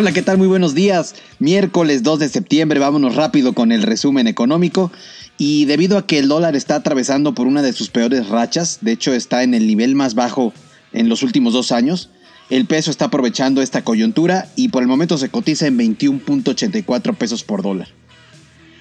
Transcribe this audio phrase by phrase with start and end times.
[0.00, 0.38] Hola, ¿qué tal?
[0.38, 1.16] Muy buenos días.
[1.40, 4.92] Miércoles 2 de septiembre, vámonos rápido con el resumen económico.
[5.38, 8.92] Y debido a que el dólar está atravesando por una de sus peores rachas, de
[8.92, 10.52] hecho está en el nivel más bajo
[10.92, 12.10] en los últimos dos años,
[12.48, 17.42] el peso está aprovechando esta coyuntura y por el momento se cotiza en 21.84 pesos
[17.42, 17.88] por dólar.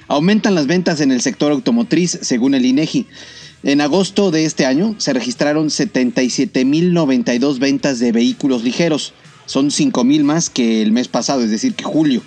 [0.08, 3.08] Aumentan las ventas en el sector automotriz según el INEGI.
[3.64, 9.16] En agosto de este año se registraron 77.092 ventas de vehículos ligeros.
[9.48, 12.22] Son 5.000 más que el mes pasado, es decir, que julio.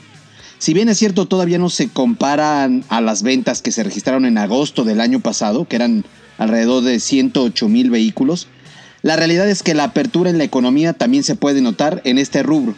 [0.58, 4.36] Si bien es cierto, todavía no se comparan a las ventas que se registraron en
[4.36, 6.04] agosto del año pasado, que eran
[6.38, 8.48] alrededor de 108.000 vehículos,
[9.02, 12.42] la realidad es que la apertura en la economía también se puede notar en este
[12.42, 12.74] rubro.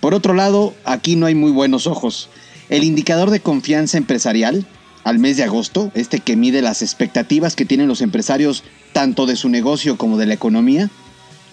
[0.00, 2.28] Por otro lado, aquí no hay muy buenos ojos.
[2.70, 4.66] El indicador de confianza empresarial,
[5.04, 9.36] al mes de agosto, este que mide las expectativas que tienen los empresarios tanto de
[9.36, 10.90] su negocio como de la economía,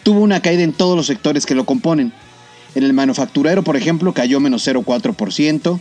[0.03, 2.13] tuvo una caída en todos los sectores que lo componen.
[2.75, 5.79] En el manufacturero, por ejemplo, cayó menos 0,4%,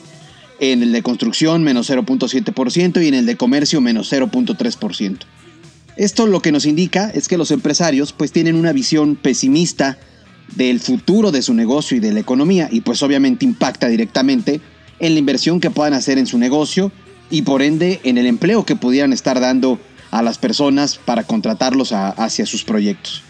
[0.61, 5.19] en el de construcción menos 0,7% y en el de comercio menos 0,3%.
[5.97, 9.99] Esto lo que nos indica es que los empresarios pues tienen una visión pesimista
[10.55, 14.61] del futuro de su negocio y de la economía y pues obviamente impacta directamente
[15.01, 16.93] en la inversión que puedan hacer en su negocio
[17.31, 19.79] y por ende en el empleo que pudieran estar dando
[20.11, 23.23] a las personas para contratarlos hacia sus proyectos.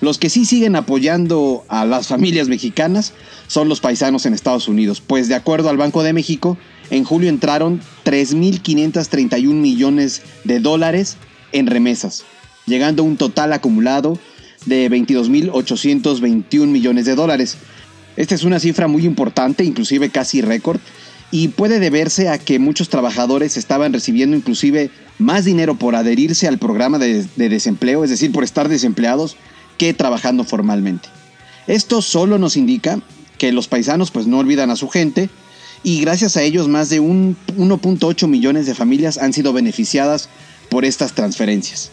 [0.00, 3.12] Los que sí siguen apoyando a las familias mexicanas
[3.46, 6.56] son los paisanos en Estados Unidos, pues de acuerdo al Banco de México,
[6.90, 11.16] en julio entraron 3.531 millones de dólares
[11.52, 12.24] en remesas,
[12.66, 14.18] llegando a un total acumulado
[14.66, 17.58] de 22.821 millones de dólares,
[18.16, 20.80] esta es una cifra muy importante, inclusive casi récord,
[21.30, 26.58] y puede deberse a que muchos trabajadores estaban recibiendo inclusive más dinero por adherirse al
[26.58, 29.36] programa de, desempleo, es decir, por estar desempleados,
[29.80, 31.08] que trabajando formalmente.
[31.66, 33.00] Esto solo nos indica
[33.38, 35.30] que los paisanos pues no olvidan a su gente
[35.82, 40.28] y gracias a ellos más de 1.8 millones de familias han sido beneficiadas
[40.68, 41.90] por estas transferencias.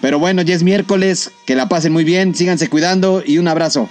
[0.00, 3.88] Pero bueno, ya es miércoles, que la pasen muy bien, síganse cuidando y un abrazo.